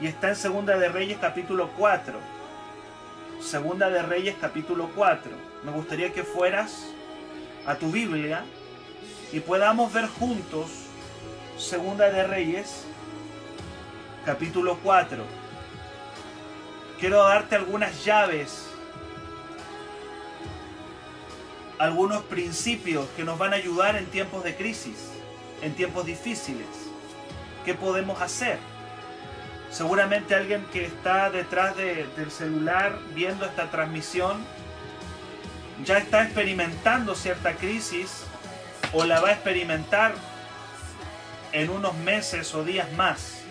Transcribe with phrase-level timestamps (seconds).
[0.00, 2.18] y está en Segunda de Reyes capítulo 4.
[3.40, 5.32] Segunda de Reyes capítulo 4.
[5.64, 6.86] Me gustaría que fueras
[7.66, 8.44] a tu Biblia
[9.32, 10.70] y podamos ver juntos
[11.58, 12.84] Segunda de Reyes
[14.24, 15.24] capítulo 4.
[17.00, 18.66] Quiero darte algunas llaves,
[21.78, 25.10] algunos principios que nos van a ayudar en tiempos de crisis,
[25.62, 26.66] en tiempos difíciles.
[27.64, 28.58] ¿Qué podemos hacer?
[29.70, 34.44] Seguramente alguien que está detrás del celular viendo esta transmisión
[35.84, 38.24] ya está experimentando cierta crisis
[38.92, 40.14] o la va a experimentar
[41.52, 43.42] en unos meses o días más.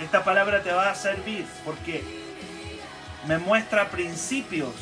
[0.00, 2.04] Esta palabra te va a servir porque
[3.26, 4.74] me muestra principios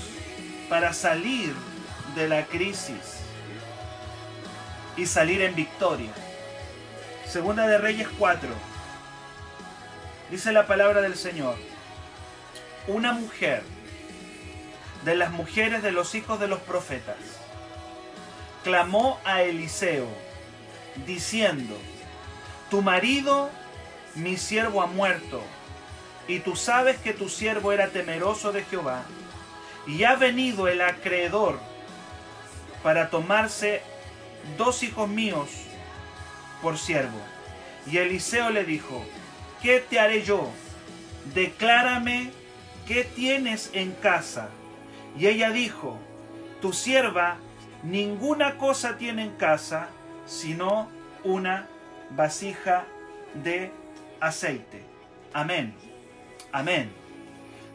[0.68, 1.54] para salir
[2.14, 3.20] de la crisis
[4.96, 6.10] y salir en victoria.
[7.26, 8.75] Segunda de Reyes 4.
[10.30, 11.56] Dice la palabra del Señor.
[12.88, 13.62] Una mujer
[15.04, 17.16] de las mujeres de los hijos de los profetas
[18.64, 20.08] clamó a Eliseo
[21.06, 21.76] diciendo,
[22.70, 23.50] tu marido,
[24.16, 25.40] mi siervo, ha muerto,
[26.26, 29.04] y tú sabes que tu siervo era temeroso de Jehová,
[29.86, 31.60] y ha venido el acreedor
[32.82, 33.82] para tomarse
[34.58, 35.50] dos hijos míos
[36.62, 37.20] por siervo.
[37.86, 39.04] Y Eliseo le dijo,
[39.66, 40.48] ¿qué te haré yo?
[41.34, 42.30] Declárame
[42.86, 44.48] qué tienes en casa.
[45.18, 45.98] Y ella dijo,
[46.62, 47.38] tu sierva
[47.82, 49.88] ninguna cosa tiene en casa,
[50.24, 50.88] sino
[51.24, 51.66] una
[52.10, 52.84] vasija
[53.42, 53.72] de
[54.20, 54.84] aceite.
[55.32, 55.74] Amén.
[56.52, 56.88] Amén.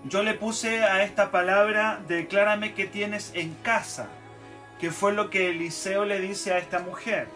[0.06, 4.08] Yo le puse a esta palabra, declárame qué tienes en casa,
[4.80, 7.28] que fue lo que Eliseo le dice a esta mujer.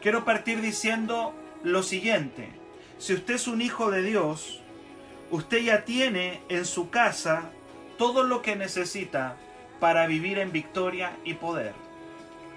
[0.00, 2.57] Quiero partir diciendo lo siguiente.
[2.98, 4.60] Si usted es un hijo de Dios,
[5.30, 7.50] usted ya tiene en su casa
[7.96, 9.36] todo lo que necesita
[9.78, 11.74] para vivir en victoria y poder.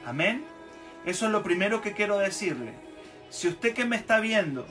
[0.03, 0.43] Amén.
[1.05, 2.73] Eso es lo primero que quiero decirle.
[3.29, 4.65] Si usted que me está viendo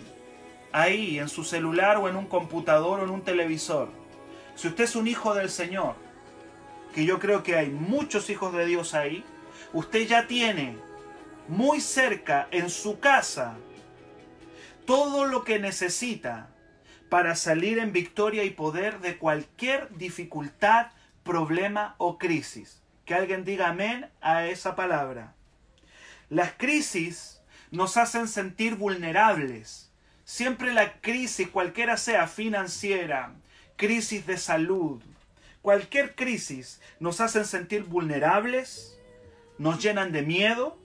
[0.72, 3.89] ahí en su celular o en un computador o en un televisor,
[4.56, 5.95] si usted es un hijo del Señor,
[6.93, 9.25] que yo creo que hay muchos hijos de Dios ahí,
[9.72, 10.77] usted ya tiene
[11.47, 13.56] muy cerca en su casa
[14.87, 16.49] todo lo que necesita
[17.09, 20.89] para salir en victoria y poder de cualquier dificultad,
[21.25, 22.81] problema o crisis.
[23.05, 25.35] Que alguien diga amén a esa palabra.
[26.29, 27.41] Las crisis
[27.71, 29.91] nos hacen sentir vulnerables.
[30.25, 33.35] Siempre la crisis, cualquiera sea financiera,
[33.77, 35.03] crisis de salud,
[35.63, 38.97] cualquier crisis, nos hacen sentir vulnerables,
[39.59, 40.79] nos llenan de miedo,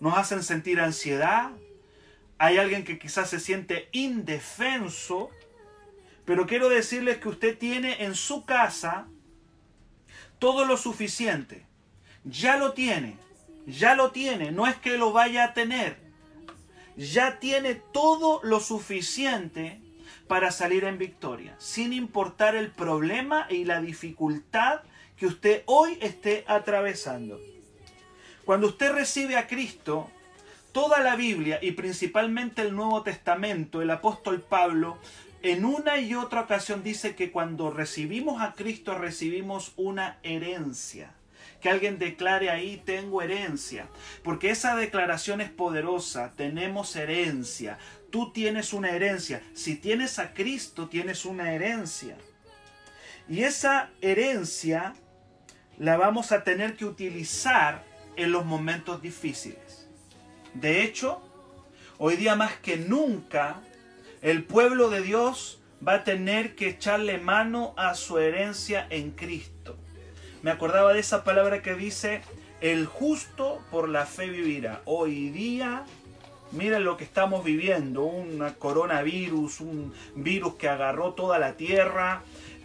[0.00, 1.50] nos hacen sentir ansiedad.
[2.38, 5.30] Hay alguien que quizás se siente indefenso,
[6.24, 9.06] pero quiero decirles que usted tiene en su casa
[10.38, 11.66] todo lo suficiente.
[12.24, 13.16] Ya lo tiene,
[13.66, 15.96] ya lo tiene, no es que lo vaya a tener.
[16.96, 19.80] Ya tiene todo lo suficiente
[20.28, 24.80] para salir en victoria, sin importar el problema y la dificultad
[25.16, 27.40] que usted hoy esté atravesando.
[28.44, 30.10] Cuando usted recibe a Cristo,
[30.76, 34.98] toda la Biblia y principalmente el Nuevo Testamento, el apóstol Pablo,
[35.40, 41.14] en una y otra ocasión dice que cuando recibimos a Cristo recibimos una herencia.
[41.62, 43.88] Que alguien declare ahí, tengo herencia.
[44.22, 47.78] Porque esa declaración es poderosa, tenemos herencia.
[48.10, 49.42] Tú tienes una herencia.
[49.54, 52.18] Si tienes a Cristo, tienes una herencia.
[53.30, 54.92] Y esa herencia
[55.78, 57.82] la vamos a tener que utilizar
[58.16, 59.65] en los momentos difíciles.
[60.60, 61.20] De hecho,
[61.98, 63.60] hoy día más que nunca,
[64.22, 69.76] el pueblo de Dios va a tener que echarle mano a su herencia en Cristo.
[70.40, 72.22] Me acordaba de esa palabra que dice,
[72.62, 74.80] el justo por la fe vivirá.
[74.86, 75.84] Hoy día,
[76.52, 82.22] miren lo que estamos viviendo, un coronavirus, un virus que agarró toda la tierra,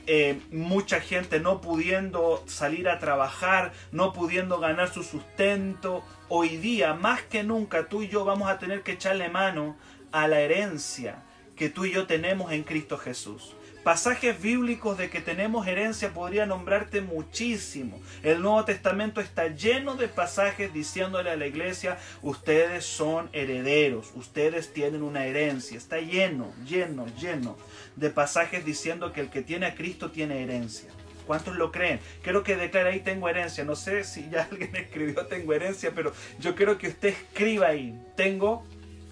[0.07, 6.06] eh, mucha gente no pudiendo salir a trabajar, no pudiendo ganar su sustento.
[6.33, 9.75] Hoy día, más que nunca, tú y yo vamos a tener que echarle mano
[10.13, 11.24] a la herencia
[11.57, 13.54] que tú y yo tenemos en Cristo Jesús.
[13.83, 18.00] Pasajes bíblicos de que tenemos herencia podría nombrarte muchísimo.
[18.24, 24.72] El Nuevo Testamento está lleno de pasajes diciéndole a la iglesia, ustedes son herederos, ustedes
[24.72, 25.78] tienen una herencia.
[25.78, 27.57] Está lleno, lleno, lleno
[27.98, 30.92] de pasajes diciendo que el que tiene a Cristo tiene herencia.
[31.31, 32.01] ¿Cuántos lo creen?
[32.24, 33.63] Quiero que declare ahí tengo herencia.
[33.63, 37.98] No sé si ya alguien escribió tengo herencia, pero yo quiero que usted escriba ahí,
[38.18, 38.66] tengo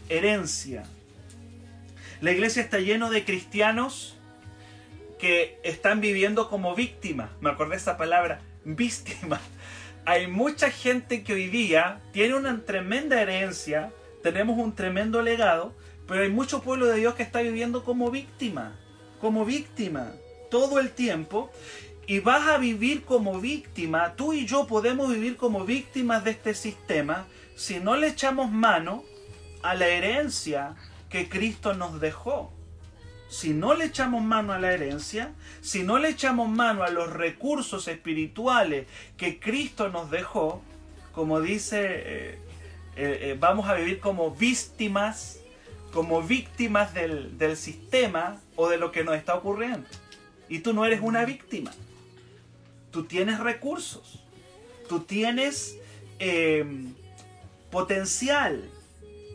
[0.10, 0.84] herencia.
[2.20, 4.18] La iglesia está lleno de cristianos
[5.18, 7.30] que están viviendo como víctimas.
[7.40, 9.40] Me acordé esa palabra, víctima.
[10.06, 13.94] Hay mucha gente que hoy día tiene una tremenda herencia,
[14.24, 15.74] tenemos un tremendo legado,
[16.06, 18.76] pero hay mucho pueblo de Dios que está viviendo como víctima,
[19.22, 20.12] como víctima,
[20.50, 21.52] todo el tiempo.
[22.10, 26.56] Y vas a vivir como víctima, tú y yo podemos vivir como víctimas de este
[26.56, 29.04] sistema si no le echamos mano
[29.62, 30.76] a la herencia
[31.08, 32.52] que Cristo nos dejó.
[33.30, 37.14] Si no le echamos mano a la herencia, si no le echamos mano a los
[37.14, 40.64] recursos espirituales que Cristo nos dejó,
[41.14, 42.40] como dice, eh,
[42.96, 45.42] eh, eh, vamos a vivir como víctimas
[45.92, 49.88] como víctimas del, sistema o de lo que nos está ocurriendo.
[50.48, 51.72] Y tú no eres una víctima.
[52.92, 54.24] Tú tienes recursos.
[54.88, 55.78] Tú tienes
[56.20, 56.94] em,
[57.70, 58.70] potencial.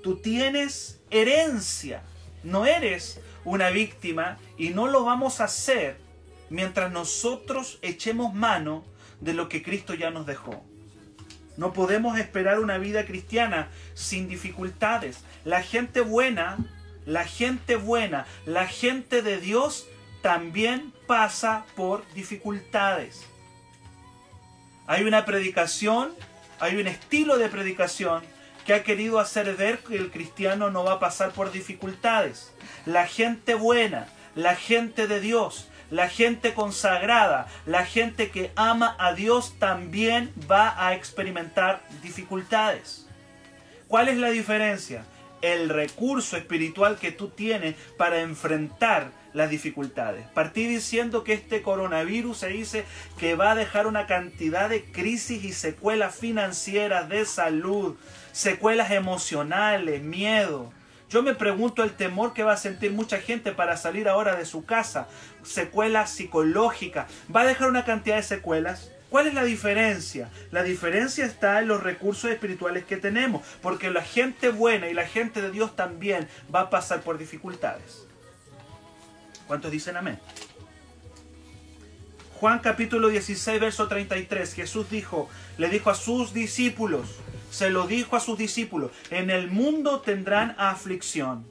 [0.02, 2.02] Tú tienes herencia.
[2.42, 5.96] No eres una víctima y no lo vamos a hacer
[6.50, 8.84] mientras nosotros echemos mano
[9.20, 10.64] de lo que Cristo ya nos dejó.
[11.56, 15.20] No podemos esperar una vida cristiana sin dificultades.
[15.44, 16.58] La gente buena,
[17.06, 19.86] la gente buena, la gente de Dios
[20.20, 23.24] también pasa por dificultades.
[24.86, 26.12] Hay una predicación,
[26.60, 28.22] hay un estilo de predicación
[28.66, 32.52] que ha querido hacer ver que el cristiano no va a pasar por dificultades.
[32.84, 39.14] La gente buena, la gente de Dios, la gente consagrada, la gente que ama a
[39.14, 43.06] Dios también va a experimentar dificultades.
[43.88, 45.04] ¿Cuál es la diferencia?
[45.40, 50.26] El recurso espiritual que tú tienes para enfrentar las dificultades.
[50.32, 52.84] Partí diciendo que este coronavirus se dice
[53.18, 57.96] que va a dejar una cantidad de crisis y secuelas financieras, de salud,
[58.32, 60.72] secuelas emocionales, miedo.
[61.10, 64.46] Yo me pregunto el temor que va a sentir mucha gente para salir ahora de
[64.46, 65.08] su casa,
[65.42, 68.90] secuelas psicológicas, va a dejar una cantidad de secuelas.
[69.10, 70.28] ¿Cuál es la diferencia?
[70.50, 75.06] La diferencia está en los recursos espirituales que tenemos, porque la gente buena y la
[75.06, 78.08] gente de Dios también va a pasar por dificultades.
[79.46, 80.18] ¿Cuántos dicen amén?
[82.40, 87.08] Juan capítulo 16, verso 33, Jesús dijo, le dijo a sus discípulos,
[87.50, 91.46] se lo dijo a sus discípulos, en el mundo tendrán aflicción,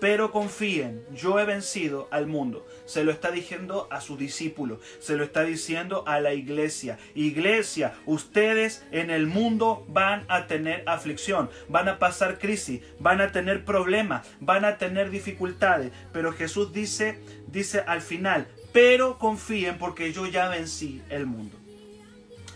[0.00, 2.66] pero confíen, yo he vencido al mundo.
[2.88, 6.98] Se lo está diciendo a sus discípulos, se lo está diciendo a la iglesia.
[7.14, 13.30] Iglesia, ustedes en el mundo van a tener aflicción, van a pasar crisis, van a
[13.30, 20.14] tener problemas, van a tener dificultades, pero Jesús dice, dice al final, pero confíen porque
[20.14, 21.58] yo ya vencí el mundo.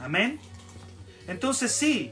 [0.01, 0.41] Amén.
[1.29, 2.11] Entonces sí,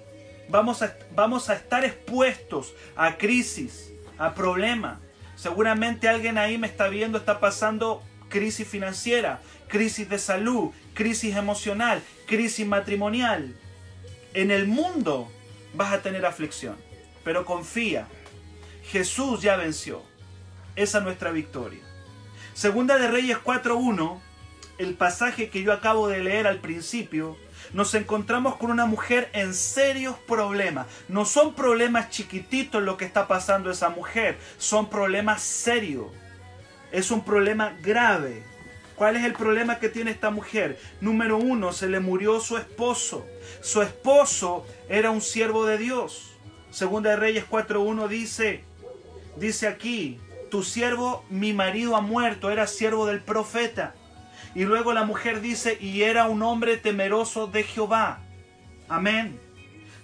[0.50, 4.98] vamos a, vamos a estar expuestos a crisis, a problemas.
[5.36, 12.02] Seguramente alguien ahí me está viendo, está pasando crisis financiera, crisis de salud, crisis emocional,
[12.26, 13.54] crisis matrimonial.
[14.32, 15.30] En el mundo
[15.74, 16.76] vas a tener aflicción,
[17.22, 18.06] pero confía,
[18.84, 20.02] Jesús ya venció.
[20.76, 21.82] Esa es nuestra victoria.
[22.54, 24.20] Segunda de Reyes 4.1,
[24.78, 27.36] el pasaje que yo acabo de leer al principio,
[27.72, 30.86] nos encontramos con una mujer en serios problemas.
[31.08, 36.06] No son problemas chiquititos lo que está pasando esa mujer, son problemas serios.
[36.92, 38.42] Es un problema grave.
[38.96, 40.78] ¿Cuál es el problema que tiene esta mujer?
[41.00, 43.26] Número uno, se le murió su esposo.
[43.62, 46.36] Su esposo era un siervo de Dios.
[46.70, 48.62] Segunda de Reyes 4.1 dice,
[49.36, 53.94] dice aquí, tu siervo, mi marido ha muerto, era siervo del profeta.
[54.54, 58.20] Y luego la mujer dice, y era un hombre temeroso de Jehová.
[58.88, 59.40] Amén.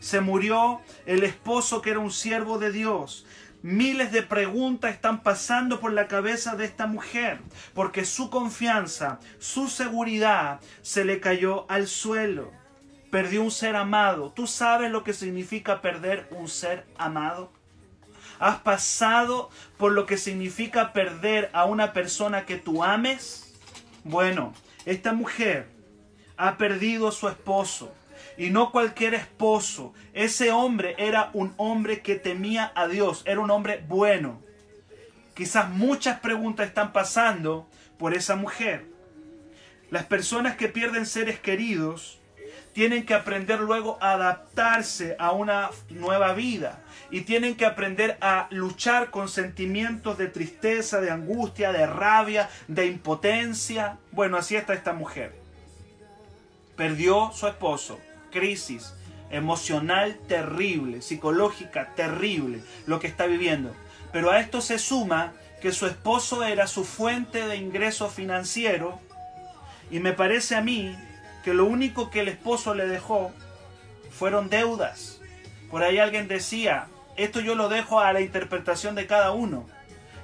[0.01, 3.27] Se murió el esposo que era un siervo de Dios.
[3.67, 7.41] Miles de preguntas están pasando por la cabeza de esta mujer,
[7.75, 12.53] porque su confianza, su seguridad se le cayó al suelo.
[13.11, 14.31] Perdió un ser amado.
[14.31, 17.51] ¿Tú sabes lo que significa perder un ser amado?
[18.39, 23.53] ¿Has pasado por lo que significa perder a una persona que tú ames?
[24.05, 24.55] Bueno,
[24.85, 25.67] esta mujer
[26.37, 27.93] ha perdido a su esposo.
[28.37, 29.95] Y no cualquier esposo.
[30.13, 33.23] Ese hombre era un hombre que temía a Dios.
[33.27, 34.41] Era un hombre bueno.
[35.35, 38.87] Quizás muchas preguntas están pasando por esa mujer.
[39.91, 42.19] Las personas que pierden seres queridos
[42.73, 48.49] tienen que aprender luego a adaptarse a una nueva vida y tienen que aprender a
[48.51, 53.97] luchar con sentimientos de tristeza, de angustia, de rabia, de impotencia.
[54.13, 55.35] Bueno, así está esta mujer.
[56.77, 57.99] Perdió su esposo,
[58.37, 58.93] crisis
[59.31, 63.75] emocional terrible, psicológica terrible, lo que está viviendo.
[64.13, 69.01] Pero a esto se suma que su esposo era su fuente de ingreso financiero
[69.91, 70.95] y me parece a mí
[71.45, 73.33] que lo único que el esposo le dejó
[74.11, 75.21] fueron deudas.
[75.71, 79.67] Por ahí alguien decía, esto yo lo dejo a la interpretación de cada uno.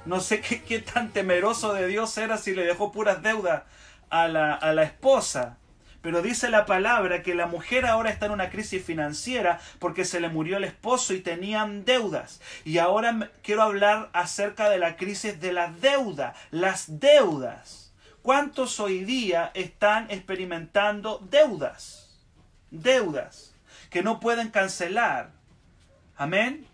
[0.05, 3.63] No sé qué, tan temeroso de Dios era si le dejó puras deudas
[4.09, 5.57] a la, a la esposa.
[6.03, 10.19] Pero dice la palabra que la mujer ahora está en una crisis financiera porque se
[10.19, 12.41] le murió el esposo y tenían deudas.
[12.65, 17.93] Y ahora quiero hablar acerca de la crisis de la deuda, las deudas.
[18.21, 22.19] ¿Cuántos hoy día están experimentando deudas?
[22.69, 23.53] Deudas
[23.89, 25.29] que no pueden cancelar.
[26.17, 26.67] Amén.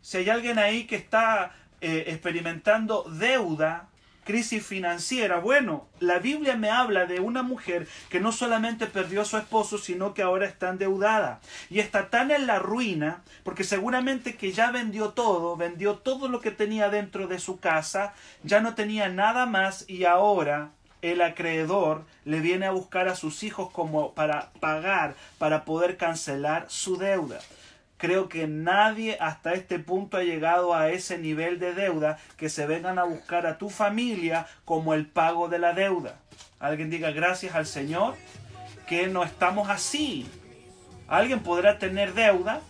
[0.00, 1.52] Si hay alguien ahí que está
[1.82, 3.88] eh, experimentando deuda,
[4.24, 5.38] crisis financiera.
[5.38, 9.78] Bueno, la Biblia me habla de una mujer que no solamente perdió a su esposo,
[9.78, 11.40] sino que ahora está endeudada.
[11.70, 16.40] Y está tan en la ruina, porque seguramente que ya vendió todo, vendió todo lo
[16.40, 20.70] que tenía dentro de su casa, ya no tenía nada más y ahora
[21.02, 26.66] el acreedor le viene a buscar a sus hijos como para pagar, para poder cancelar
[26.68, 27.40] su deuda.
[28.02, 32.66] Creo que nadie hasta este punto ha llegado a ese nivel de deuda que se
[32.66, 36.16] vengan a buscar a tu familia como el pago de la deuda.
[36.58, 38.16] Alguien diga gracias al Señor
[38.88, 40.26] que no estamos así.
[41.06, 42.60] Alguien podrá tener deuda,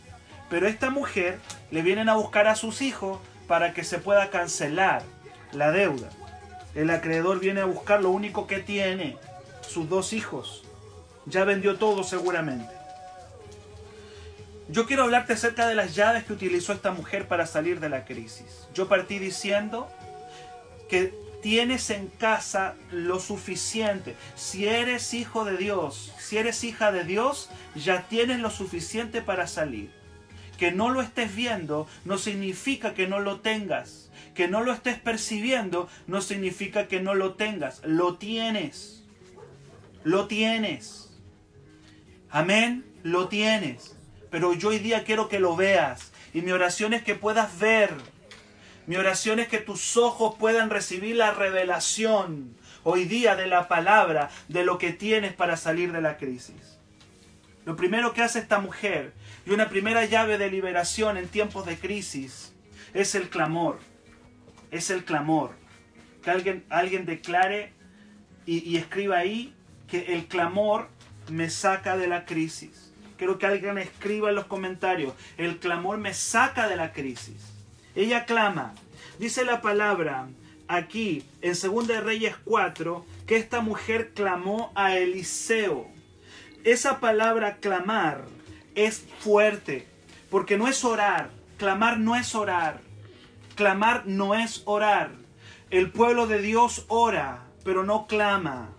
[0.50, 1.38] pero esta mujer
[1.70, 5.02] le vienen a buscar a sus hijos para que se pueda cancelar
[5.52, 6.10] la deuda.
[6.74, 9.16] El acreedor viene a buscar lo único que tiene,
[9.62, 10.62] sus dos hijos.
[11.24, 12.81] Ya vendió todo seguramente.
[14.72, 18.06] Yo quiero hablarte acerca de las llaves que utilizó esta mujer para salir de la
[18.06, 18.66] crisis.
[18.72, 19.86] Yo partí diciendo
[20.88, 21.12] que
[21.42, 24.16] tienes en casa lo suficiente.
[24.34, 29.46] Si eres hijo de Dios, si eres hija de Dios, ya tienes lo suficiente para
[29.46, 29.90] salir.
[30.56, 34.10] Que no lo estés viendo no significa que no lo tengas.
[34.34, 37.82] Que no lo estés percibiendo no significa que no lo tengas.
[37.84, 39.04] Lo tienes.
[40.02, 41.10] Lo tienes.
[42.30, 42.86] Amén.
[43.02, 43.96] Lo tienes
[44.32, 46.10] pero yo hoy día quiero que lo veas.
[46.32, 47.94] Y mi oración es que puedas ver.
[48.86, 54.30] Mi oración es que tus ojos puedan recibir la revelación hoy día de la palabra,
[54.48, 56.78] de lo que tienes para salir de la crisis.
[57.66, 59.12] Lo primero que hace esta mujer
[59.44, 62.54] y una primera llave de liberación en tiempos de crisis
[62.94, 63.80] es el clamor.
[64.70, 65.50] Es el clamor.
[66.24, 67.74] Que alguien, alguien declare
[68.46, 69.54] y, y escriba ahí
[69.88, 70.88] que el clamor
[71.28, 72.91] me saca de la crisis.
[73.22, 75.14] Quiero que alguien escriba en los comentarios.
[75.36, 77.36] El clamor me saca de la crisis.
[77.94, 78.74] Ella clama.
[79.20, 80.26] Dice la palabra
[80.66, 85.86] aquí en 2 Reyes 4 que esta mujer clamó a Eliseo.
[86.64, 88.24] Esa palabra clamar
[88.74, 89.86] es fuerte
[90.28, 91.30] porque no es orar.
[91.58, 92.80] Clamar no es orar.
[93.54, 95.12] Clamar no es orar.
[95.70, 98.70] El pueblo de Dios ora, pero no clama.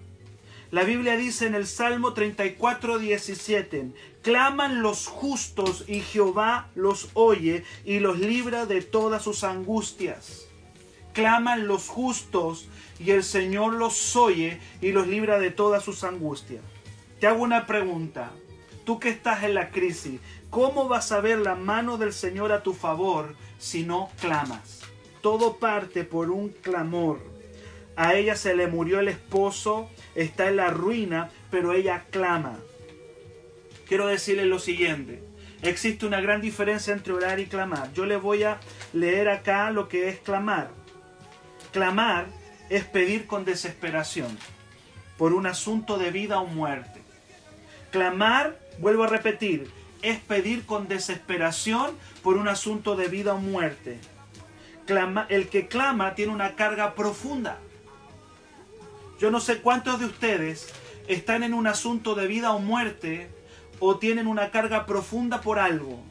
[0.73, 3.93] La Biblia dice en el Salmo 34, 17,
[4.23, 10.47] claman los justos y Jehová los oye y los libra de todas sus angustias.
[11.11, 16.63] Claman los justos y el Señor los oye y los libra de todas sus angustias.
[17.19, 18.31] Te hago una pregunta.
[18.85, 22.63] Tú que estás en la crisis, ¿cómo vas a ver la mano del Señor a
[22.63, 24.81] tu favor si no clamas?
[25.21, 27.19] Todo parte por un clamor.
[27.95, 32.57] A ella se le murió el esposo, está en la ruina, pero ella clama.
[33.87, 35.23] Quiero decirle lo siguiente.
[35.61, 37.93] Existe una gran diferencia entre orar y clamar.
[37.93, 38.59] Yo le voy a
[38.91, 40.71] leer acá lo que es clamar.
[41.71, 42.27] Clamar
[42.69, 44.37] es pedir con desesperación
[45.17, 47.01] por un asunto de vida o muerte.
[47.91, 49.71] Clamar, vuelvo a repetir,
[50.01, 51.91] es pedir con desesperación
[52.23, 53.99] por un asunto de vida o muerte.
[54.85, 57.59] Clama, el que clama tiene una carga profunda.
[59.19, 60.73] Yo no sé cuántos de ustedes
[61.07, 63.29] están en un asunto de vida o muerte
[63.85, 66.01] o tienen una carga profunda por algo.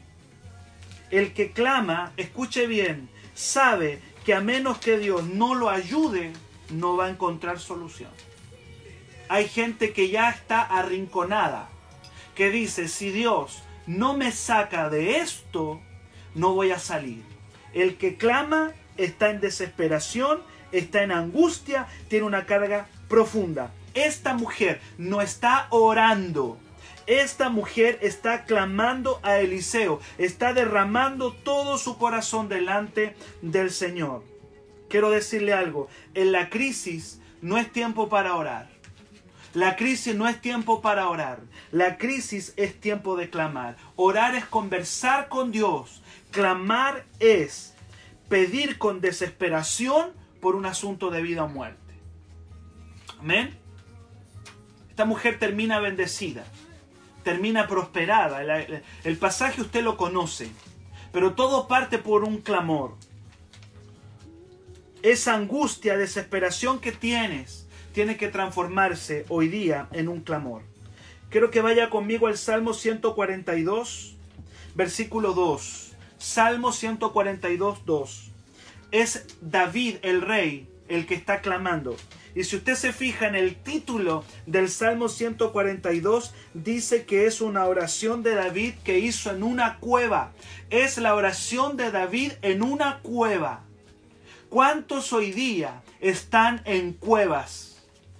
[1.09, 6.33] El que clama, escuche bien, sabe que a menos que Dios no lo ayude,
[6.69, 8.11] no va a encontrar solución.
[9.27, 11.67] Hay gente que ya está arrinconada,
[12.35, 15.81] que dice, si Dios no me saca de esto,
[16.35, 17.23] no voy a salir.
[17.73, 23.71] El que clama está en desesperación, está en angustia, tiene una carga profunda.
[23.95, 26.59] Esta mujer no está orando.
[27.05, 34.23] Esta mujer está clamando a Eliseo, está derramando todo su corazón delante del Señor.
[34.89, 38.69] Quiero decirle algo, en la crisis no es tiempo para orar.
[39.53, 41.41] La crisis no es tiempo para orar.
[41.71, 43.75] La crisis es tiempo de clamar.
[43.95, 46.01] Orar es conversar con Dios.
[46.31, 47.73] Clamar es
[48.29, 51.93] pedir con desesperación por un asunto de vida o muerte.
[53.19, 53.57] Amén.
[54.89, 56.45] Esta mujer termina bendecida,
[57.23, 58.41] termina prosperada.
[59.03, 60.49] El, pasaje usted lo conoce,
[61.11, 62.95] pero todo parte por un clamor.
[65.01, 70.61] Esa angustia, desesperación que tienes, tiene que transformarse hoy día en un clamor.
[71.29, 74.15] Quiero que vaya conmigo al Salmo 142,
[74.75, 75.93] versículo 2.
[76.17, 78.31] Salmo 142, 2.
[78.91, 81.95] Es David el rey el que está clamando.
[82.35, 87.65] Y si usted se fija en el título del Salmo 142, dice que es una
[87.65, 90.31] oración de David que hizo en una cueva.
[90.69, 93.61] Es la oración de David en una cueva.
[94.49, 97.69] ¿Cuántos hoy día están en cuevas?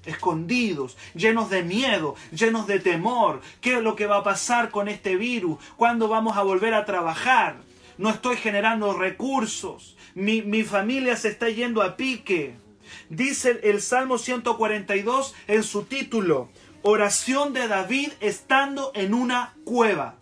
[0.06, 3.40] escondidos, llenos de miedo, llenos de temor.
[3.62, 5.60] ¿Qué es lo que va a pasar con este virus?
[5.78, 7.56] ¿Cuándo vamos a volver a trabajar?
[7.98, 12.56] no estoy generando recursos, mi, familia se está yendo a pique.
[13.10, 16.50] Dice el Salmo 142 en su título,
[16.82, 20.18] oración de David estando en una cueva,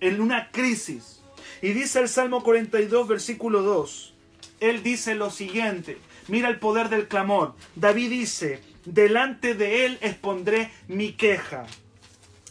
[0.00, 1.20] en una crisis.
[1.62, 4.14] Y dice el Salmo 42, versículo 2,
[4.60, 7.54] él dice lo siguiente, mira el poder del clamor.
[7.76, 11.66] David dice, delante de él expondré mi queja.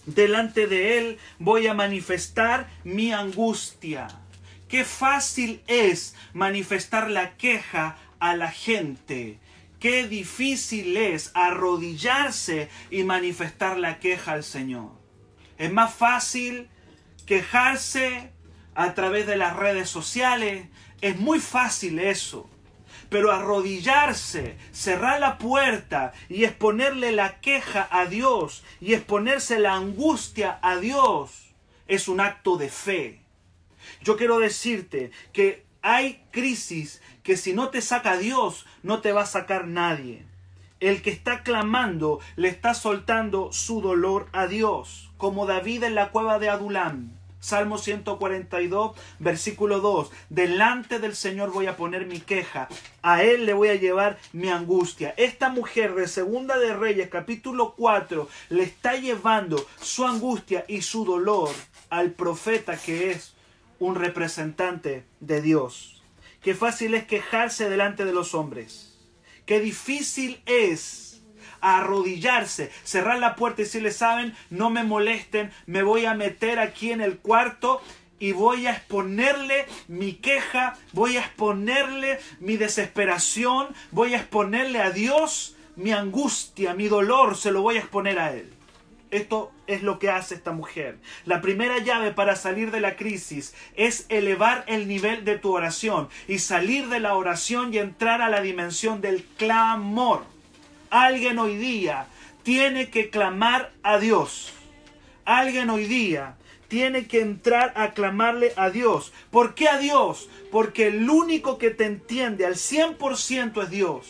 [0.05, 4.07] Delante de él voy a manifestar mi angustia.
[4.69, 9.39] Qué fácil es manifestar la queja a la gente.
[9.79, 14.91] Qué difícil es arrodillarse y manifestar la queja al Señor.
[15.57, 16.69] Es más fácil
[17.25, 18.31] quejarse
[18.75, 20.67] a través de las redes sociales.
[21.01, 22.47] Es muy fácil eso.
[23.09, 30.59] Pero arrodillarse, cerrar la puerta y exponerle la queja a Dios y exponerse la angustia
[30.61, 31.55] a Dios
[31.87, 33.28] es un acto de fe.
[34.01, 39.23] Yo quiero decirte que hay crisis que si no te saca Dios, no te va
[39.23, 40.25] a sacar nadie.
[40.79, 46.11] El que está clamando le está soltando su dolor a Dios, como David en la
[46.11, 47.11] cueva de Adulam.
[47.41, 50.11] Salmo 142, versículo 2.
[50.29, 52.67] Delante del Señor voy a poner mi queja,
[53.01, 55.13] a Él le voy a llevar mi angustia.
[55.15, 61.05] Esta mujer de Segunda de Reyes, capítulo 4, le está llevando su angustia y su
[61.05, 61.49] dolor
[61.89, 63.33] al profeta que es
[63.79, 66.03] un representante de Dios.
[66.41, 68.97] Qué fácil es quejarse delante de los hombres.
[69.45, 71.21] Qué difícil es
[71.61, 76.91] arrodillarse, cerrar la puerta y decirle, saben, no me molesten, me voy a meter aquí
[76.91, 77.81] en el cuarto
[78.19, 84.91] y voy a exponerle mi queja, voy a exponerle mi desesperación, voy a exponerle a
[84.91, 88.58] Dios mi angustia, mi dolor, se lo voy a exponer a Él.
[89.11, 90.99] Esto es lo que hace esta mujer.
[91.25, 96.09] La primera llave para salir de la crisis es elevar el nivel de tu oración
[96.27, 100.25] y salir de la oración y entrar a la dimensión del clamor.
[100.91, 102.05] Alguien hoy día
[102.43, 104.53] tiene que clamar a Dios.
[105.25, 106.35] Alguien hoy día
[106.67, 109.11] tiene que entrar a clamarle a Dios.
[109.31, 110.29] ¿Por qué a Dios?
[110.51, 114.07] Porque el único que te entiende al 100% es Dios.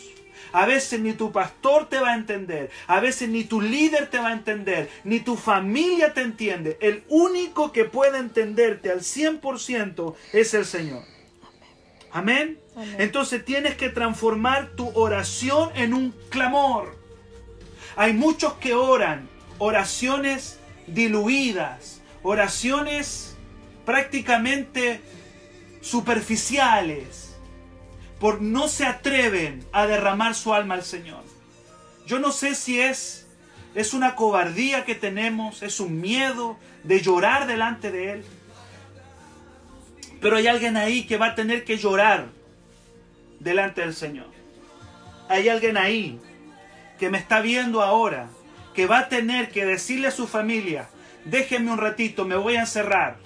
[0.52, 4.18] A veces ni tu pastor te va a entender, a veces ni tu líder te
[4.18, 6.76] va a entender, ni tu familia te entiende.
[6.80, 11.02] El único que puede entenderte al 100% es el Señor.
[12.12, 12.58] Amén.
[12.98, 16.98] Entonces tienes que transformar tu oración en un clamor.
[17.96, 23.36] Hay muchos que oran oraciones diluidas, oraciones
[23.84, 25.00] prácticamente
[25.80, 27.29] superficiales
[28.20, 31.24] por no se atreven a derramar su alma al Señor.
[32.06, 33.26] Yo no sé si es
[33.74, 38.24] es una cobardía que tenemos, es un miedo de llorar delante de él.
[40.20, 42.28] Pero hay alguien ahí que va a tener que llorar
[43.38, 44.26] delante del Señor.
[45.28, 46.20] Hay alguien ahí
[46.98, 48.28] que me está viendo ahora,
[48.74, 50.88] que va a tener que decirle a su familia,
[51.24, 53.18] déjenme un ratito, me voy a encerrar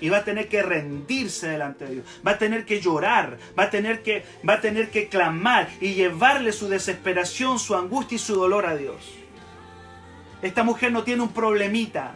[0.00, 3.64] y va a tener que rendirse delante de Dios, va a tener que llorar, va
[3.64, 8.18] a tener que, va a tener que clamar y llevarle su desesperación, su angustia y
[8.18, 9.14] su dolor a Dios.
[10.42, 12.14] Esta mujer no tiene un problemita,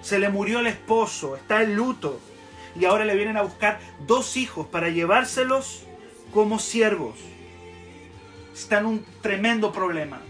[0.00, 2.20] se le murió el esposo, está en luto
[2.78, 5.84] y ahora le vienen a buscar dos hijos para llevárselos
[6.32, 7.16] como siervos.
[8.52, 10.20] Está en un tremendo problema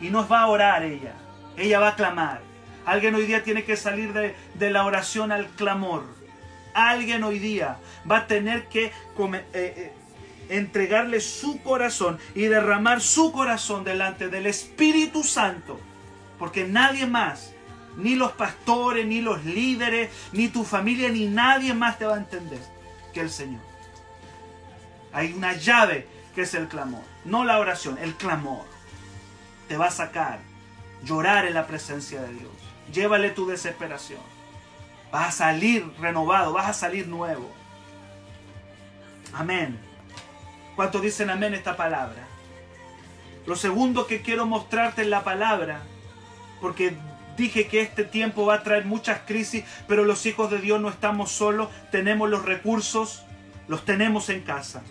[0.00, 1.14] y nos va a orar ella,
[1.56, 2.40] ella va a clamar.
[2.86, 6.04] Alguien hoy día tiene que salir de, la oración al clamor.
[6.74, 7.78] Alguien hoy día
[8.10, 8.92] va a tener que eh,
[9.54, 9.92] eh,
[10.48, 15.80] entregarle su corazón y derramar su corazón delante del Espíritu Santo.
[16.38, 17.52] Porque nadie más,
[17.96, 22.18] ni los pastores, ni los líderes, ni tu familia, ni nadie más te va a
[22.18, 22.60] entender
[23.12, 23.62] que el Señor.
[25.12, 27.02] Hay una llave que es el clamor.
[27.24, 28.66] No la oración, el clamor.
[29.68, 30.40] Te va a sacar.
[31.04, 32.73] Llorar en la presencia de Dios.
[32.92, 34.20] Llévale tu desesperación.
[35.10, 37.50] Vas a salir renovado, vas a salir nuevo.
[39.32, 39.78] Amén.
[40.76, 42.26] ¿Cuántos dicen amén esta palabra?
[43.46, 45.82] Lo segundo que quiero mostrarte en la palabra,
[46.60, 46.94] porque
[47.36, 50.88] dije que este tiempo va a traer muchas crisis, pero los hijos de Dios no
[50.88, 53.24] estamos solos, tenemos los recursos,
[53.68, 54.82] los tenemos en casa.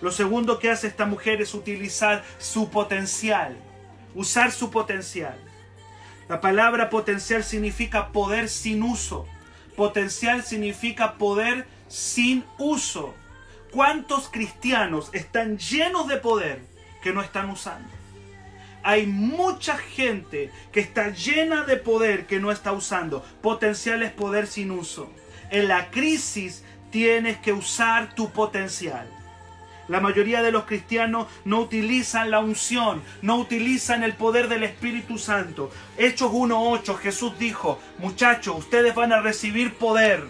[0.00, 3.56] Lo segundo que hace esta mujer es utilizar su potencial,
[4.14, 5.38] usar su potencial.
[6.28, 9.26] La palabra potencial significa poder sin uso.
[9.76, 13.14] Potencial significa poder sin uso.
[13.70, 16.60] ¿Cuántos cristianos están llenos de poder
[17.02, 17.88] que no están usando?
[18.82, 23.24] Hay mucha gente que está llena de poder que no está usando.
[23.42, 25.10] Potencial es poder sin uso.
[25.50, 29.08] En la crisis tienes que usar tu potencial.
[29.88, 35.18] La mayoría de los cristianos no utilizan la unción, no utilizan el poder del Espíritu
[35.18, 35.70] Santo.
[35.96, 40.24] Hechos 1.8, Jesús dijo, muchachos, ustedes van a recibir poder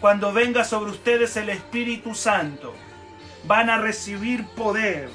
[0.00, 2.74] cuando venga sobre ustedes el Espíritu Santo.
[3.44, 5.08] Van a recibir poder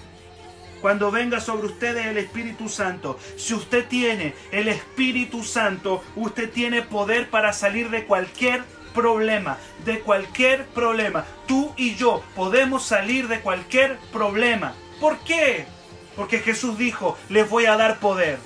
[0.81, 3.19] cuando venga sobre ustedes el Espíritu Santo.
[3.35, 8.63] Si usted tiene el Espíritu Santo, usted tiene poder para salir de cualquier
[8.97, 11.23] problema, de cualquier problema.
[11.45, 14.73] Tú y yo podemos salir de cualquier problema.
[14.99, 15.67] ¿Por qué?
[16.15, 18.39] Porque Jesús dijo, les voy a dar poder.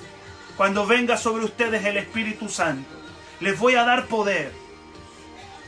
[0.57, 2.89] Cuando venga sobre ustedes el Espíritu Santo,
[3.39, 4.51] les voy a dar poder.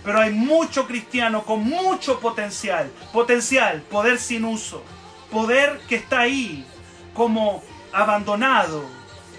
[0.04, 2.92] Pero hay mucho cristiano con mucho potencial.
[3.14, 4.84] Potencial, poder sin uso.
[5.32, 6.66] Poder que está ahí
[7.14, 8.84] como abandonado.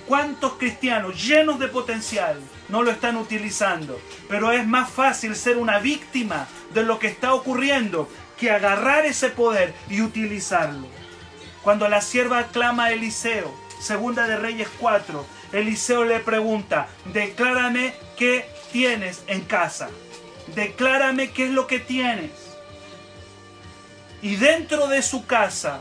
[0.08, 2.40] ¿Cuántos cristianos llenos de potencial
[2.74, 4.00] no lo están utilizando.
[4.28, 9.28] Pero es más fácil ser una víctima de lo que está ocurriendo que agarrar ese
[9.28, 10.88] poder y utilizarlo.
[11.62, 18.44] Cuando la sierva clama a Eliseo, segunda de Reyes 4, Eliseo le pregunta, declárame qué
[18.72, 19.88] tienes en casa.
[20.56, 22.32] Declárame qué es lo que tienes.
[24.20, 25.78] Y dentro de su casa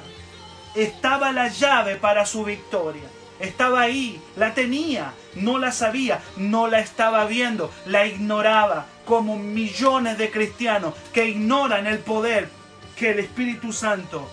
[0.75, 3.09] estaba la llave para su victoria.
[3.39, 10.17] Estaba ahí, la tenía, no la sabía, no la estaba viendo, la ignoraba, como millones
[10.17, 12.49] de cristianos que ignoran el poder
[12.95, 14.29] que el Espíritu Santo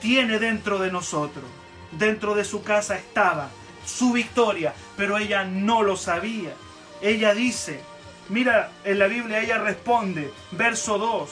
[0.00, 1.44] tiene dentro de nosotros.
[1.92, 3.50] Dentro de su casa estaba
[3.84, 6.54] su victoria, pero ella no lo sabía.
[7.00, 7.80] Ella dice,
[8.28, 11.30] mira, en la Biblia ella responde, verso 2,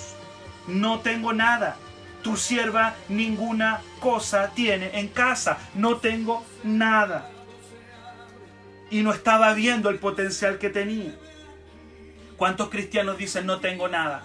[0.69, 1.77] no tengo nada,
[2.23, 7.31] tu sierva ninguna cosa tiene en casa, no tengo nada.
[8.91, 11.15] Y no estaba viendo el potencial que tenía.
[12.37, 14.23] ¿Cuántos cristianos dicen no tengo nada?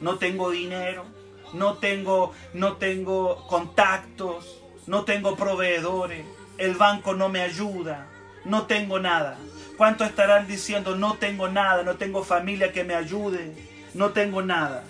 [0.00, 1.04] No tengo dinero,
[1.52, 6.24] no tengo, no tengo contactos, no tengo proveedores,
[6.58, 8.06] el banco no me ayuda,
[8.44, 9.36] no tengo nada.
[9.76, 13.54] ¿Cuántos estarán diciendo no tengo nada, no tengo familia que me ayude,
[13.94, 14.84] no tengo nada?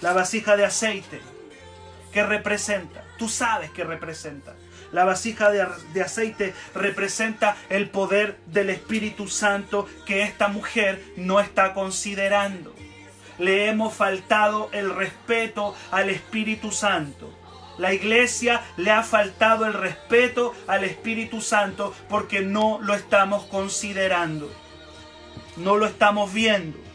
[0.00, 1.20] La vasija de aceite,
[2.12, 3.04] ¿qué representa?
[3.18, 4.54] Tú sabes qué representa.
[4.92, 11.72] La vasija de, aceite representa el poder del Espíritu Santo que esta mujer no está
[11.72, 12.74] considerando.
[13.38, 17.32] Le hemos faltado el respeto al Espíritu Santo.
[17.78, 24.52] La iglesia le ha faltado el respeto al Espíritu Santo porque no lo estamos considerando.
[25.56, 26.91] No lo estamos viendo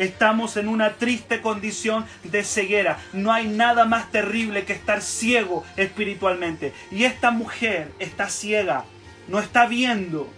[0.00, 2.98] estamos en una triste condición de ceguera.
[3.12, 6.72] No hay nada más terrible que estar ciego espiritualmente.
[6.90, 8.84] Y esta mujer está ciega,
[9.28, 10.28] no está viendo.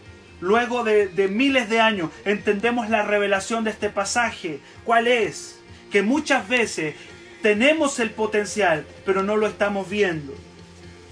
[0.41, 4.59] Luego de, miles de años entendemos la revelación de este pasaje.
[4.85, 5.61] ¿Cuál es?
[5.93, 6.97] Que muchas veces
[7.41, 10.35] tenemos el potencial, pero no lo estamos viendo.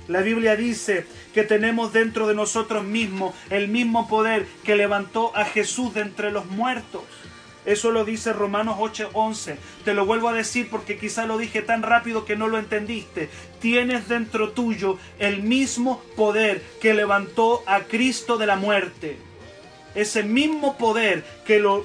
[0.08, 5.44] La Biblia dice que tenemos dentro de nosotros mismos el mismo poder que levantó a
[5.44, 7.02] Jesús de entre los muertos.
[7.70, 9.56] Eso lo dice Romanos 8:11.
[9.85, 13.30] Te lo vuelvo a decir porque quizá lo dije tan rápido que no lo entendiste.
[13.61, 19.18] Tienes dentro tuyo el mismo poder que levantó a Cristo de la muerte.
[19.94, 21.85] Ese mismo poder que lo,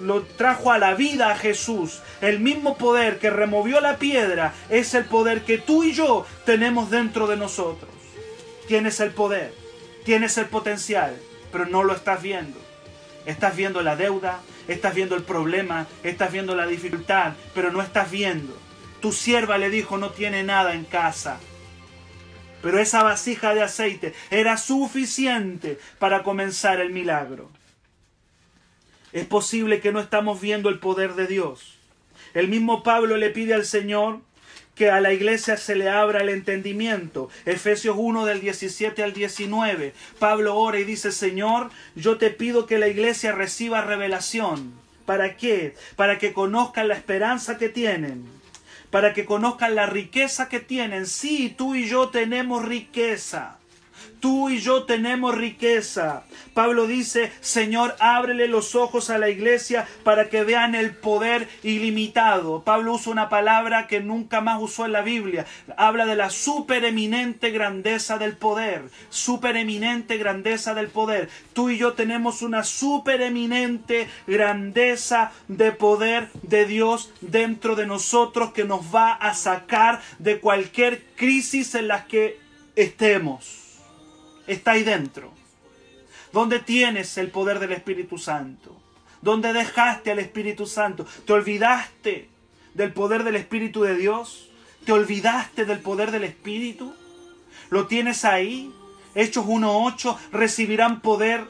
[0.00, 2.00] lo trajo a la vida a Jesús.
[2.22, 6.88] El mismo poder que removió la piedra es el poder que tú y yo tenemos
[6.88, 7.90] dentro de nosotros.
[8.68, 9.52] Tienes el poder,
[10.02, 11.14] tienes el potencial,
[11.52, 12.58] pero no lo estás viendo.
[13.26, 14.40] Estás viendo la deuda,
[14.72, 18.56] estás viendo el problema, estás viendo la dificultad, pero no estás viendo.
[19.00, 21.40] Tu sierva le dijo no tiene nada en casa.
[22.62, 27.50] Pero esa vasija de aceite era suficiente para comenzar el milagro.
[29.12, 31.78] Es posible que no estamos viendo el poder de Dios.
[32.34, 34.20] El mismo Pablo le pide al Señor
[34.80, 37.28] que a la iglesia se le abra el entendimiento.
[37.44, 39.92] Efesios 1 del 17 al 19.
[40.18, 44.72] Pablo ora y dice, Señor, yo te pido que la iglesia reciba revelación.
[45.04, 45.74] ¿Para qué?
[45.96, 48.24] Para que conozcan la esperanza que tienen.
[48.90, 51.04] Para que conozcan la riqueza que tienen.
[51.04, 53.59] Sí, tú y yo tenemos riqueza
[54.20, 56.24] Tú y yo tenemos riqueza.
[56.52, 62.62] Pablo dice, Señor, ábrele los ojos a la iglesia para que vean el poder ilimitado.
[62.62, 65.46] Pablo usa una palabra que nunca más usó en la Biblia.
[65.78, 68.82] Habla de la supereminente grandeza del poder.
[69.08, 71.30] Supereminente grandeza del poder.
[71.54, 78.64] Tú y yo tenemos una supereminente grandeza de poder de Dios dentro de nosotros que
[78.64, 82.38] nos va a sacar de cualquier crisis en la que
[82.76, 83.59] estemos
[84.52, 85.32] está ahí dentro.
[86.32, 88.76] ¿Dónde tienes el poder del Espíritu Santo?
[89.22, 91.06] ¿Dónde dejaste al Espíritu Santo?
[91.26, 92.28] ¿Te olvidaste
[92.74, 94.48] del poder del Espíritu de Dios?
[94.84, 96.94] ¿Te olvidaste del poder del Espíritu?
[97.68, 98.72] ¿Lo tienes ahí?
[99.14, 101.44] Hechos 1.8 recibirán poder.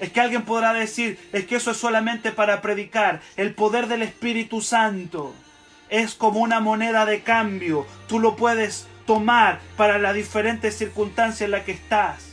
[0.00, 3.20] Es que alguien podrá decir, es que eso es solamente para predicar.
[3.36, 5.34] El poder del Espíritu Santo
[5.90, 7.86] es como una moneda de cambio.
[8.08, 12.28] Tú lo puedes tomar para las diferentes circunstancias en las que estás,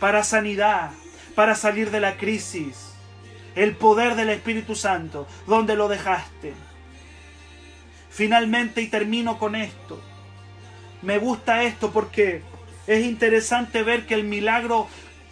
[0.00, 0.90] para sanidad,
[1.36, 2.94] para salir de la crisis.
[3.54, 6.52] El poder del Espíritu Santo, ¿dónde lo dejaste?
[8.10, 10.02] Finalmente, y termino con esto.
[11.00, 12.42] Me gusta esto porque
[12.88, 14.88] es interesante ver que el milagro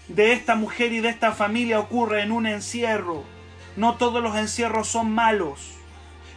[0.06, 3.24] de esta mujer y de esta familia ocurre en un encierro.
[3.74, 5.72] No todos los encierros son malos.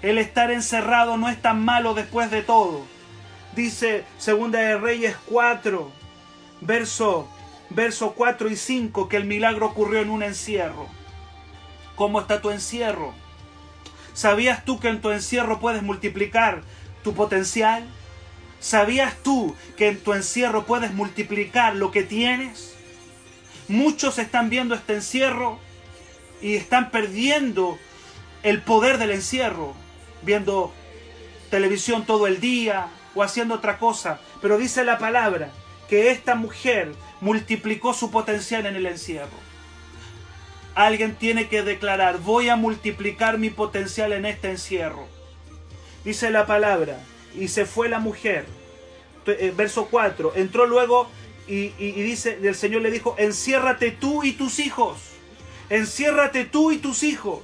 [0.01, 2.96] El estar encerrado no es tan malo después de todo
[3.57, 5.91] dice Segunda de Reyes 4,
[6.61, 7.27] verso,
[7.71, 10.87] verso 4 y 5, que el milagro ocurrió en un encierro.
[11.95, 13.13] ¿Cómo está tu encierro?
[14.13, 16.61] ¿Sabías tú que en tu encierro puedes multiplicar
[17.03, 17.83] tu potencial?
[18.59, 22.75] ¿Sabías tú que en tu encierro puedes multiplicar lo que tienes?
[23.67, 25.59] Muchos están viendo este encierro
[26.41, 27.79] y están perdiendo
[28.43, 29.73] el poder del encierro,
[30.21, 30.71] viendo
[31.49, 35.49] televisión todo el día, o haciendo otra cosa, pero dice la palabra
[35.89, 39.47] que esta mujer multiplicó su potencial en el encierro.
[40.75, 45.07] Alguien tiene que declarar, voy a multiplicar mi potencial en este encierro.
[46.05, 46.99] Dice la palabra,
[47.35, 48.45] y se fue la mujer.
[49.25, 51.09] Eh, verso 4, entró luego
[51.47, 54.99] y, y dice, el Señor le dijo, enciérrate tú y tus hijos.
[55.69, 57.41] Enciérrate tú y tus hijos.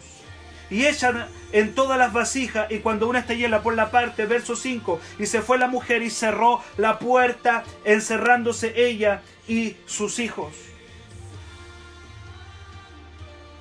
[0.69, 4.55] Y ella en todas las vasijas y cuando una está llena por la parte, verso
[4.55, 10.53] 5, y se fue la mujer y cerró la puerta, encerrándose ella y sus hijos.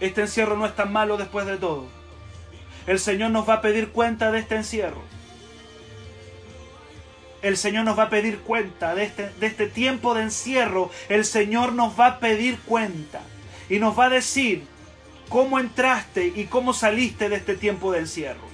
[0.01, 1.87] Este encierro no es tan malo después de todo.
[2.87, 5.03] El Señor nos va a pedir cuenta de este encierro.
[7.43, 10.91] El Señor nos va a pedir cuenta de este, de este tiempo de encierro.
[11.09, 13.21] El Señor nos va a pedir cuenta.
[13.69, 14.65] Y nos va a decir,
[15.33, 18.47] cómo entraste y cómo saliste de este tiempo de encierro.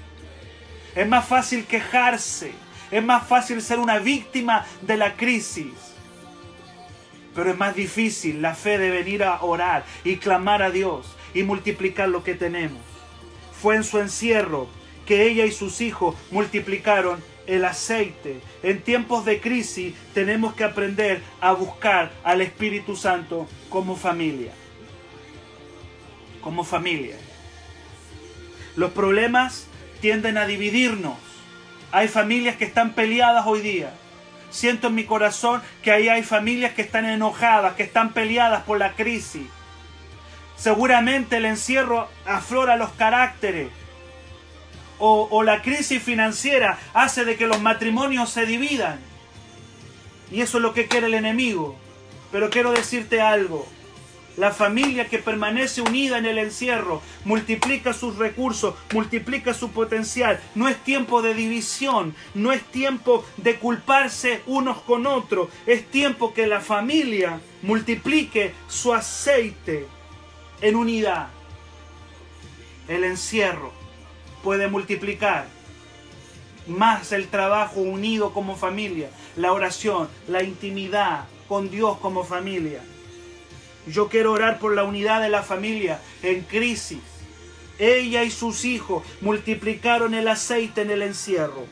[0.95, 2.53] Es más fácil quejarse,
[2.93, 5.73] es más fácil ser una víctima de la crisis.
[7.35, 11.43] Pero es más difícil la fe de venir a orar y clamar a Dios y
[11.43, 12.81] multiplicar lo que tenemos.
[13.61, 14.69] Fue en su encierro
[15.05, 18.41] que ella y sus hijos multiplicaron el aceite.
[18.63, 24.53] En tiempos de crisis tenemos que aprender a buscar al Espíritu Santo como familia
[26.41, 27.17] como familia.
[28.77, 29.67] Los problemas
[30.01, 31.17] tienden a dividirnos.
[31.91, 33.93] Hay familias que están peleadas hoy día.
[34.51, 38.79] Siento en mi corazón que ahí hay familias que están enojadas, que están peleadas por
[38.79, 39.47] la crisis.
[40.57, 43.69] Seguramente el encierro aflora los caracteres.
[45.01, 48.99] O, la crisis financiera hace de que los matrimonios se dividan.
[50.33, 51.77] Y eso es lo que quiere el enemigo.
[52.33, 53.69] Pero quiero decirte algo.
[54.39, 60.39] La familia que permanece unida en el encierro multiplica sus recursos, multiplica su potencial.
[60.55, 65.49] No es tiempo de división, no es tiempo de culparse unos con otros.
[65.67, 69.89] Es tiempo que la familia multiplique su aceite
[70.61, 71.31] en unidad.
[72.87, 73.73] El encierro
[74.45, 75.49] puede multiplicar
[76.69, 82.85] más el trabajo unido como familia, la oración, la intimidad con Dios como familia.
[83.91, 87.01] Yo quiero orar por la unidad de la familia en crisis.
[87.79, 91.65] Ella y sus hijos multiplicaron el aceite en el encierro.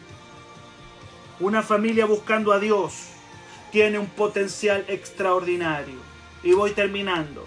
[1.41, 3.09] Una familia buscando a Dios
[3.71, 5.97] tiene un potencial extraordinario.
[6.43, 7.45] Y voy terminando.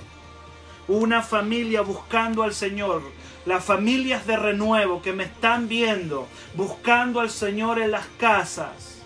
[0.88, 3.02] Una familia buscando al Señor.
[3.46, 9.02] Las familias de renuevo que me están viendo, buscando al Señor en las casas,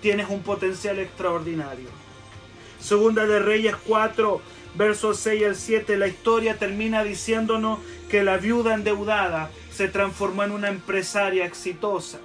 [0.00, 2.05] tienes un potencial extraordinario.
[2.86, 4.40] Segunda de Reyes 4,
[4.76, 10.52] versos 6 al 7, la historia termina diciéndonos que la viuda endeudada se transformó en
[10.52, 12.20] una empresaria exitosa.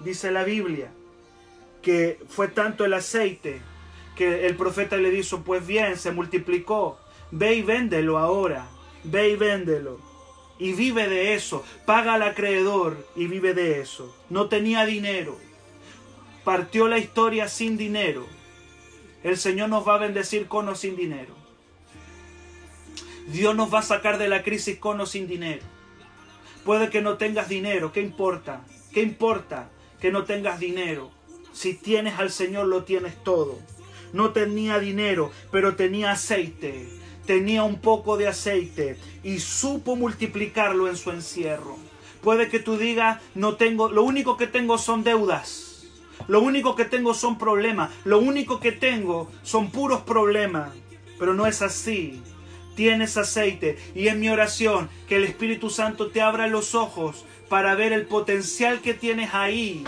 [0.00, 0.90] Dice la Biblia
[1.82, 3.60] que fue tanto el aceite
[4.16, 6.98] que el profeta le dijo, pues bien, se multiplicó,
[7.30, 8.66] ve y véndelo ahora,
[9.04, 10.00] ve y véndelo.
[10.58, 14.12] Y vive de eso, paga al acreedor y vive de eso.
[14.30, 15.38] No tenía dinero,
[16.42, 18.26] partió la historia sin dinero.
[19.24, 21.34] El Señor nos va a bendecir con o sin dinero.
[23.26, 25.62] Dios nos va a sacar de la crisis con o sin dinero.
[26.62, 28.60] Puede que no tengas dinero, ¿qué importa?
[28.92, 31.10] ¿Qué importa que no tengas dinero?
[31.54, 33.58] Si tienes al Señor lo tienes todo.
[34.12, 36.86] No tenía dinero, pero tenía aceite.
[37.24, 41.78] Tenía un poco de aceite y supo multiplicarlo en su encierro.
[42.22, 45.73] Puede que tú digas, no tengo, lo único que tengo son deudas.
[46.28, 47.90] Lo único que tengo son problemas.
[48.04, 50.72] Lo único que tengo son puros problemas.
[51.18, 52.22] Pero no es así.
[52.74, 57.76] Tienes aceite y en mi oración que el Espíritu Santo te abra los ojos para
[57.76, 59.84] ver el potencial que tienes ahí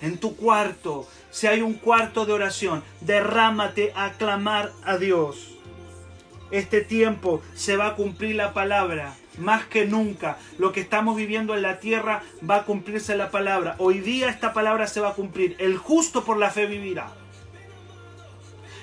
[0.00, 5.54] en tu cuarto, si hay un cuarto de oración, derrámate a clamar a Dios.
[6.50, 9.16] Este tiempo se va a cumplir la palabra.
[9.38, 13.76] Más que nunca, lo que estamos viviendo en la tierra va a cumplirse la palabra.
[13.78, 15.56] Hoy día esta palabra se va a cumplir.
[15.58, 17.12] El justo por la fe vivirá.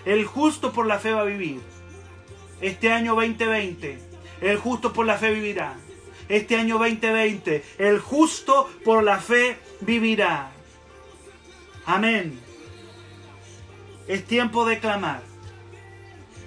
[0.05, 1.61] El justo por la fe va a vivir.
[2.61, 3.99] Este año 2020,
[4.41, 5.75] el justo por la fe vivirá.
[6.29, 10.51] Este año 2020, el justo por la fe vivirá.
[11.85, 12.39] Amén.
[14.07, 15.21] Es tiempo de clamar.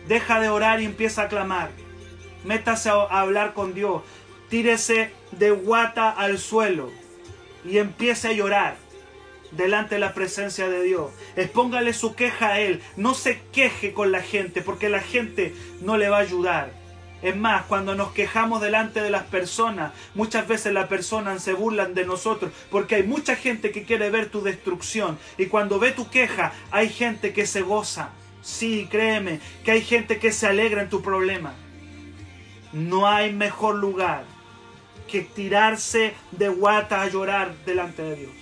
[0.06, 1.70] Deja de orar y empieza a clamar.
[2.46, 4.02] Métase a hablar con Dios.
[4.48, 6.92] Tírese de guata al suelo
[7.64, 8.76] y empiece a llorar
[9.50, 11.10] delante de la presencia de Dios.
[11.34, 12.80] Expóngale su queja a Él.
[12.96, 16.70] No se queje con la gente porque la gente no le va a ayudar.
[17.20, 21.94] Es más, cuando nos quejamos delante de las personas, muchas veces las personas se burlan
[21.94, 25.18] de nosotros porque hay mucha gente que quiere ver tu destrucción.
[25.36, 28.10] Y cuando ve tu queja, hay gente que se goza.
[28.40, 31.54] Sí, créeme, que hay gente que se alegra en tu problema.
[32.76, 34.24] No hay mejor lugar
[35.08, 38.32] que tirarse de guata a llorar delante de Dios.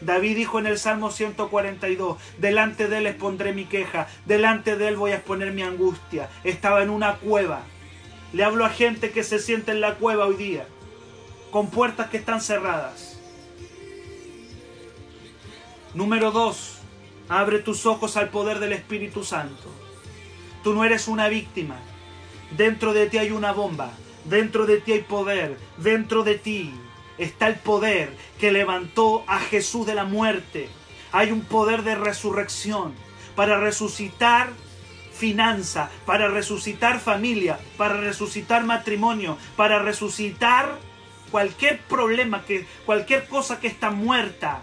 [0.00, 4.96] David dijo en el Salmo 142, delante de él expondré mi queja, delante de él
[4.96, 6.28] voy a exponer mi angustia.
[6.42, 7.62] Estaba en una cueva
[8.34, 10.66] le hablo a gente que se siente en la cueva hoy día,
[11.52, 13.16] con puertas que están cerradas.
[15.94, 16.78] Número dos,
[17.28, 19.70] abre tus ojos al poder del Espíritu Santo.
[20.64, 21.76] Tú no eres una víctima.
[22.56, 23.90] Dentro de ti hay una bomba.
[24.24, 25.56] Dentro de ti hay poder.
[25.78, 26.72] Dentro de ti
[27.18, 30.68] está el poder que levantó a Jesús de la muerte.
[31.10, 32.94] Hay un poder de resurrección
[33.34, 34.50] para resucitar
[35.12, 40.78] finanza, para resucitar familia, para resucitar matrimonio, para resucitar
[41.30, 44.62] cualquier problema, que, cualquier cosa que está muerta.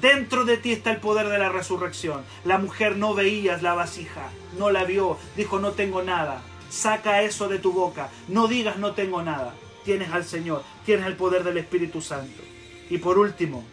[0.00, 2.22] Dentro de ti está el poder de la resurrección.
[2.44, 6.42] La mujer no veía la vasija, no la vio, dijo no tengo nada.
[6.70, 9.54] Saca eso de tu boca, no digas no tengo nada.
[9.84, 12.42] Tienes al Señor, tienes el poder del Espíritu Santo.
[12.88, 13.64] Y por último,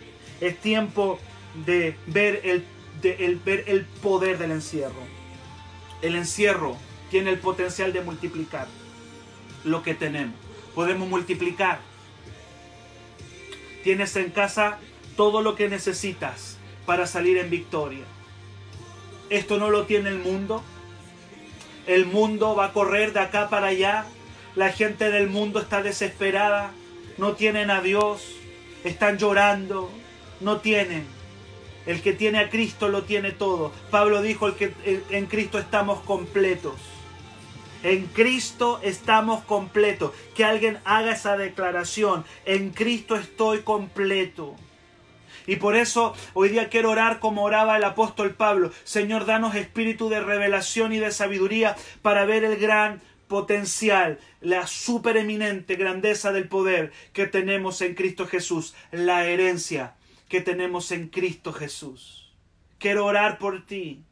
[0.42, 1.20] es tiempo
[1.66, 2.66] de ver el,
[3.46, 5.02] ver el poder del encierro.
[6.02, 6.78] El encierro
[7.10, 8.68] tiene el potencial de multiplicar
[9.64, 10.36] lo que tenemos.
[10.76, 11.80] Podemos multiplicar.
[13.84, 14.80] Tienes en casa
[15.16, 18.06] todo lo que necesitas para salir en victoria.
[19.30, 20.64] Esto no lo tiene el mundo.
[21.88, 24.06] El mundo va a correr de acá para allá.
[24.56, 26.72] La gente del mundo está desesperada.
[27.18, 28.24] No tienen a Dios.
[28.84, 29.90] Están llorando.
[30.42, 31.06] No tienen.
[31.86, 33.72] El que tiene a Cristo lo tiene todo.
[33.90, 34.74] Pablo dijo el que
[35.10, 36.76] en Cristo estamos completos.
[37.84, 40.12] En Cristo estamos completos.
[40.36, 42.26] Que alguien haga esa declaración.
[42.46, 44.56] En Cristo estoy completo.
[45.46, 48.72] Y por eso hoy día quiero orar como oraba el apóstol Pablo.
[48.84, 55.76] Señor, danos espíritu de revelación y de sabiduría para ver el gran potencial, la supereminente
[55.76, 59.96] grandeza del poder que tenemos en Cristo Jesús, la herencia
[60.30, 62.34] que tenemos en Cristo Jesús.
[62.80, 64.04] Quiero orar por ti.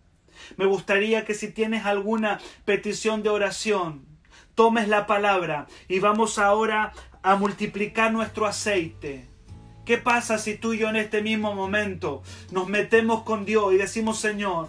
[0.57, 4.05] Me gustaría que si tienes alguna petición de oración,
[4.53, 9.27] tomes la palabra y vamos ahora a multiplicar nuestro aceite.
[9.85, 13.77] ¿Qué pasa si tú y yo en este mismo momento nos metemos con Dios y
[13.77, 14.67] decimos, Señor,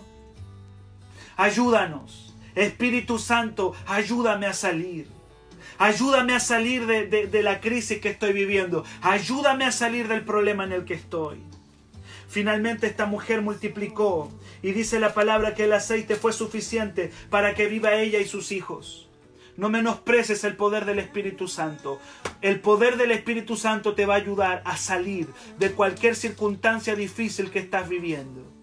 [1.36, 5.08] ayúdanos, Espíritu Santo, ayúdame a salir?
[5.78, 8.84] Ayúdame a salir de, la crisis que estoy viviendo.
[9.02, 11.38] Ayúdame a salir del problema en el que estoy.
[12.28, 14.30] Finalmente esta mujer multiplicó
[14.62, 18.52] y dice la palabra que el aceite fue suficiente para que viva ella y sus
[18.52, 19.05] hijos.
[19.56, 21.98] No menosprecies el poder del Espíritu Santo.
[22.42, 25.28] El poder del Espíritu Santo te va a ayudar a salir
[25.58, 28.46] de cualquier circunstancia difícil que estás viviendo.